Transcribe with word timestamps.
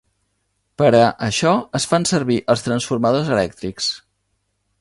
Per 0.81 0.87
a 0.99 1.01
això 1.27 1.53
es 1.81 1.87
fan 1.93 2.09
servir 2.13 2.39
els 2.55 2.67
transformadors 2.69 3.33
elèctrics. 3.37 3.95